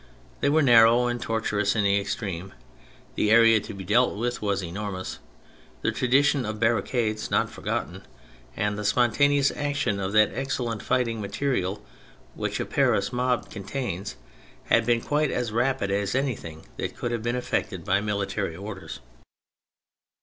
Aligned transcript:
They 0.39 0.49
were 0.49 0.63
narrow 0.63 1.05
and 1.05 1.21
tortuous 1.21 1.75
in 1.75 1.83
the 1.83 1.99
extreme, 1.99 2.55
the 3.13 3.29
area 3.29 3.59
to 3.59 3.71
be 3.71 3.83
dealt 3.83 4.15
with 4.17 4.41
was 4.41 4.63
enormous, 4.63 5.19
the 5.83 5.91
tradition 5.91 6.43
of 6.43 6.59
barricades 6.59 7.29
not 7.29 7.51
forgotten, 7.51 8.07
and 8.57 8.79
the 8.79 8.83
spontaneous 8.83 9.51
action 9.51 9.99
of 9.99 10.11
that 10.13 10.31
excellent 10.33 10.81
fighting 10.81 11.21
material 11.21 11.85
which 12.33 12.59
a 12.59 12.65
Paris 12.65 13.13
mob 13.13 13.51
contains, 13.51 14.15
had 14.71 14.87
been 14.87 15.01
quite 15.01 15.29
as 15.29 15.51
rapid 15.51 15.91
as 15.91 16.15
anything 16.15 16.65
that 16.77 16.97
could 16.97 17.11
have 17.11 17.21
been 17.21 17.35
effected 17.35 17.85
by 17.85 18.01
military 18.01 18.55
orders. 18.55 19.01